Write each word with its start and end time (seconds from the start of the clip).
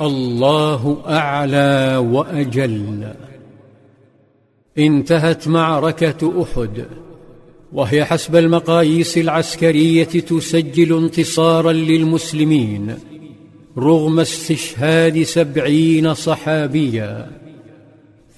الله 0.00 1.02
أعلى 1.06 1.96
وأجل. 1.96 3.12
انتهت 4.78 5.48
معركة 5.48 6.42
أحد 6.42 6.84
وهي 7.72 8.04
حسب 8.04 8.36
المقاييس 8.36 9.18
العسكرية 9.18 10.04
تسجل 10.04 10.96
انتصارا 10.96 11.72
للمسلمين 11.72 12.94
رغم 13.78 14.20
استشهاد 14.20 15.22
سبعين 15.22 16.14
صحابيا. 16.14 17.30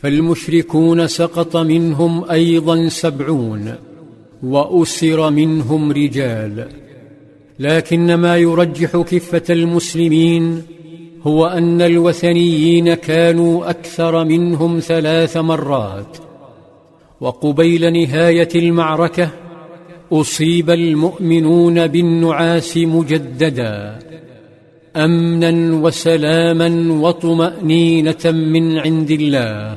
فالمشركون 0.03 1.07
سقط 1.07 1.57
منهم 1.57 2.31
أيضا 2.31 2.89
سبعون 2.89 3.75
وأسر 4.43 5.31
منهم 5.31 5.93
رجال. 5.93 6.69
لكن 7.59 8.15
ما 8.15 8.37
يرجح 8.37 8.97
كفة 8.97 9.43
المسلمين 9.51 10.63
هو 11.27 11.47
أن 11.47 11.83
الوثنيين 11.83 12.95
كانوا 12.95 13.71
أكثر 13.71 14.25
منهم 14.25 14.79
ثلاث 14.79 15.37
مرات. 15.37 16.19
وقبيل 17.21 17.93
نهاية 17.93 18.49
المعركة 18.55 19.29
أصيب 20.13 20.71
المؤمنون 20.71 21.87
بالنعاس 21.87 22.77
مجددا. 22.77 23.99
أمنا 24.97 25.83
وسلاما 25.83 26.93
وطمأنينة 27.03 28.25
من 28.25 28.79
عند 28.79 29.11
الله. 29.11 29.77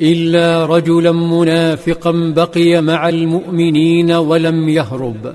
إلا 0.00 0.66
رجلا 0.66 1.12
منافقا 1.12 2.32
بقي 2.36 2.82
مع 2.82 3.08
المؤمنين 3.08 4.12
ولم 4.12 4.68
يهرب. 4.68 5.34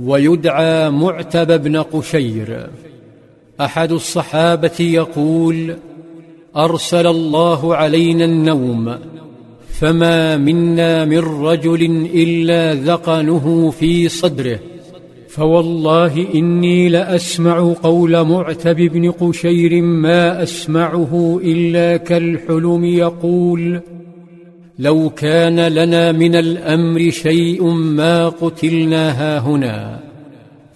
ويدعى 0.00 0.90
معتب 0.90 1.62
بن 1.62 1.76
قشير. 1.76 2.70
أحد 3.60 3.92
الصحابة 3.92 4.80
يقول 4.80 5.76
أرسل 6.56 7.06
الله 7.06 7.76
علينا 7.76 8.24
النوم 8.24 8.94
فما 9.68 10.36
منا 10.36 11.04
من 11.04 11.18
رجل 11.18 12.08
إلا 12.14 12.74
ذقنه 12.74 13.70
في 13.70 14.08
صدره 14.08 14.58
فوالله 15.28 16.26
إني 16.34 16.88
لأسمع 16.88 17.72
قول 17.82 18.24
معتب 18.24 18.76
بن 18.76 19.10
قشير 19.10 19.82
ما 19.82 20.42
أسمعه 20.42 21.40
إلا 21.44 21.96
كالحلم 21.96 22.84
يقول 22.84 23.80
لو 24.78 25.10
كان 25.10 25.60
لنا 25.60 26.12
من 26.12 26.36
الأمر 26.36 27.10
شيء 27.10 27.64
ما 27.70 28.28
قتلنا 28.28 29.10
هاهنا 29.10 30.00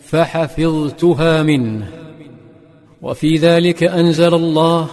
فحفظتها 0.05 1.43
منه. 1.43 1.89
وفي 3.03 3.37
ذلك 3.37 3.83
أنزل 3.83 4.35
الله 4.35 4.89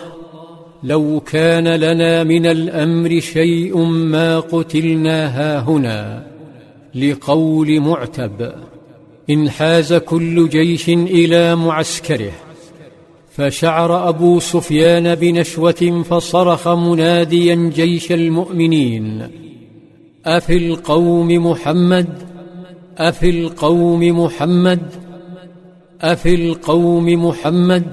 لو 0.83 1.19
كان 1.19 1.67
لنا 1.67 2.23
من 2.23 2.45
الأمر 2.45 3.19
شيء 3.19 3.77
ما 3.85 4.39
قتلنا 4.39 5.27
هاهنا 5.39 6.27
لقول 6.95 7.79
معتب 7.79 8.51
انحاز 9.29 9.93
كل 9.93 10.49
جيش 10.49 10.89
إلى 10.89 11.55
معسكره 11.55 12.31
فشعر 13.31 14.09
أبو 14.09 14.39
سفيان 14.39 15.15
بنشوة 15.15 16.03
فصرخ 16.09 16.67
مناديا 16.67 17.71
جيش 17.75 18.11
المؤمنين 18.11 19.27
أفي 20.25 20.57
القوم 20.57 21.27
محمد؟ 21.47 22.07
أفي 22.97 23.29
القوم 23.29 24.19
محمد؟ 24.19 25.06
أفي 26.01 26.35
القوم 26.35 27.25
محمد؟ 27.25 27.85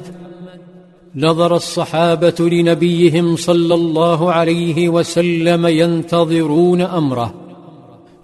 نظر 1.17 1.57
الصحابة 1.57 2.35
لنبيهم 2.41 3.37
صلى 3.37 3.75
الله 3.75 4.33
عليه 4.33 4.89
وسلم 4.89 5.67
ينتظرون 5.67 6.81
أمره 6.81 7.35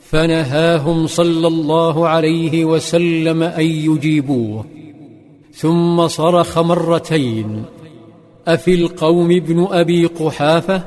فنهاهم 0.01 1.07
صلى 1.07 1.47
الله 1.47 2.09
عليه 2.09 2.65
وسلم 2.65 3.43
أن 3.43 3.65
يجيبوه. 3.65 4.65
ثم 5.55 6.09
صرخ 6.09 6.59
مرتين 6.59 7.65
أفي 8.49 8.75
القوم 8.75 9.31
ابن 9.33 9.67
أبي 9.71 10.07
قحافة؟ 10.07 10.83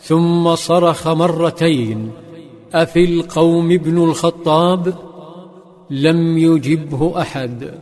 ثم 0.00 0.54
صرخ 0.54 1.08
مرتين 1.08 2.10
أفي 2.74 3.04
القوم 3.04 3.72
ابن 3.72 4.02
الخطاب؟ 4.02 4.94
لم 5.90 6.38
يجبه 6.38 7.20
أحد. 7.20 7.74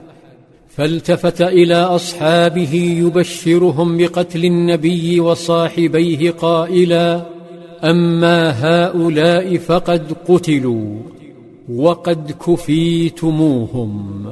فالتفت 0.77 1.43
إلى 1.43 1.75
أصحابه 1.75 2.75
يبشرهم 2.75 3.97
بقتل 3.97 4.45
النبي 4.45 5.21
وصاحبيه 5.21 6.31
قائلا 6.31 7.27
أما 7.85 8.51
هؤلاء 8.51 9.57
فقد 9.57 10.13
قتلوا 10.29 10.99
وقد 11.75 12.33
كفيتموهم. 12.47 14.25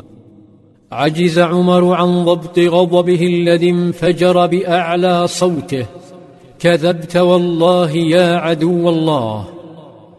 عجز 0.92 1.38
عمر 1.38 1.94
عن 1.94 2.24
ضبط 2.24 2.58
غضبه 2.58 3.26
الذي 3.26 3.70
انفجر 3.70 4.46
بأعلى 4.46 5.26
صوته. 5.26 5.86
كذبت 6.58 7.16
والله 7.16 7.90
يا 7.90 8.36
عدو 8.36 8.88
الله 8.88 9.48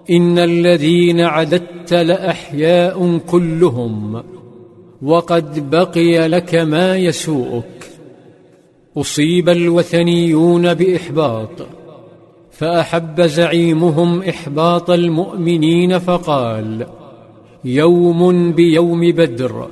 إن 0.09 0.39
الذين 0.39 1.21
عددت 1.21 1.93
لأحياء 1.93 3.17
كلهم. 3.17 4.23
وقد 5.05 5.69
بقي 5.69 6.27
لك 6.27 6.55
ما 6.55 6.97
يسوءك. 6.97 7.75
أصيب 8.97 9.49
الوثنيون 9.49 10.73
بإحباط 10.73 11.67
فأحب 12.51 13.21
زعيمهم 13.21 14.21
إحباط 14.21 14.89
المؤمنين 14.89 15.99
فقال 15.99 16.87
يوم 17.65 18.51
بيوم 18.51 19.11
بدر 19.11 19.67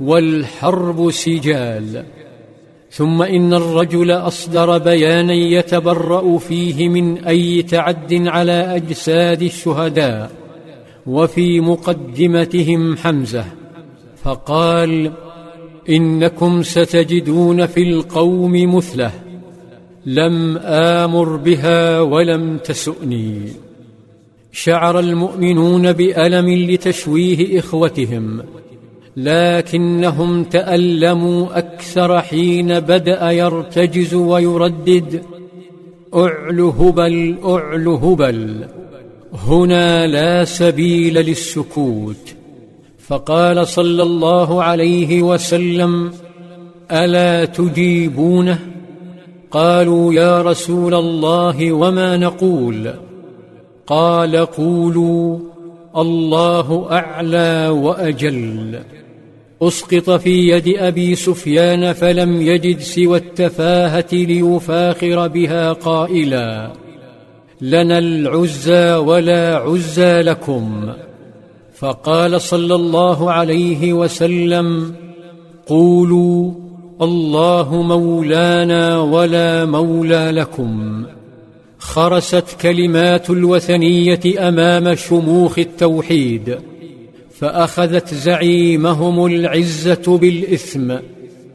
والحرب 0.00 1.10
سجال 1.10 2.04
ثم 2.90 3.22
إن 3.22 3.54
الرجل 3.54 4.10
أصدر 4.10 4.78
بيانا 4.78 5.34
يتبرأ 5.34 6.38
فيه 6.38 6.88
من 6.88 7.24
أي 7.24 7.62
تعد 7.62 8.14
على 8.26 8.76
أجساد 8.76 9.42
الشهداء 9.42 10.30
وفي 11.06 11.60
مقدمتهم 11.60 12.96
حمزة 12.96 13.44
فقال 14.24 15.12
إنكم 15.88 16.62
ستجدون 16.62 17.66
في 17.66 17.82
القوم 17.82 18.76
مثله 18.76 19.12
لم 20.06 20.56
آمر 20.58 21.36
بها 21.36 22.00
ولم 22.00 22.58
تسؤني. 22.58 23.40
شعر 24.52 24.98
المؤمنون 24.98 25.92
بألم 25.92 26.70
لتشويه 26.70 27.58
إخوتهم 27.58 28.42
لكنهم 29.16 30.44
تألموا 30.44 31.58
أكثر 31.58 32.20
حين 32.20 32.80
بدأ 32.80 33.30
يرتجز 33.30 34.14
ويردد 34.14 35.22
أعل 36.14 36.60
هبل 36.60 37.36
أعل 37.44 37.88
هبل 37.88 38.66
هنا 39.32 40.06
لا 40.06 40.44
سبيل 40.44 41.14
للسكوت. 41.14 42.43
فقال 43.06 43.68
صلى 43.68 44.02
الله 44.02 44.62
عليه 44.62 45.22
وسلم 45.22 46.12
ألا 46.92 47.44
تجيبونه؟ 47.44 48.58
قالوا 49.50 50.14
يا 50.14 50.42
رسول 50.42 50.94
الله 50.94 51.72
وما 51.72 52.16
نقول؟ 52.16 52.94
قال 53.86 54.36
قولوا 54.36 55.38
الله 55.96 56.88
أعلى 56.92 57.68
وأجل. 57.68 58.80
أسقط 59.62 60.10
في 60.10 60.48
يد 60.48 60.68
أبي 60.78 61.14
سفيان 61.14 61.92
فلم 61.92 62.42
يجد 62.42 62.78
سوى 62.78 63.18
التفاهة 63.18 64.08
ليفاخر 64.12 65.28
بها 65.28 65.72
قائلا 65.72 66.72
لنا 67.60 67.98
العزى 67.98 68.94
ولا 68.94 69.56
عزى 69.56 70.22
لكم. 70.22 70.92
فقال 71.74 72.40
صلى 72.40 72.74
الله 72.74 73.32
عليه 73.32 73.92
وسلم 73.92 74.94
قولوا 75.66 76.52
الله 77.02 77.82
مولانا 77.82 79.00
ولا 79.00 79.64
مولى 79.64 80.30
لكم. 80.30 81.04
خرست 81.78 82.44
كلمات 82.60 83.30
الوثنية 83.30 84.48
أمام 84.48 84.94
شموخ 84.94 85.58
التوحيد 85.58 86.58
فأخذت 87.38 88.14
زعيمهم 88.14 89.26
العزة 89.26 90.18
بالإثم 90.18 90.94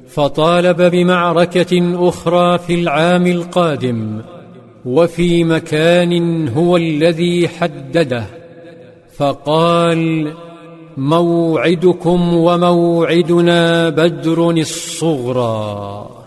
فطالب 0.07 0.81
بمعركة 0.81 1.95
أخرى 2.09 2.57
في 2.57 2.73
العام 2.73 3.27
القادم 3.27 4.21
وفي 4.85 5.43
مكان 5.43 6.47
هو 6.47 6.77
الذي 6.77 7.47
حدده. 7.47 8.38
فقال 9.19 10.33
موعدكم 10.97 12.33
وموعدنا 12.33 13.89
بدر 13.89 14.49
الصغرى. 14.49 16.18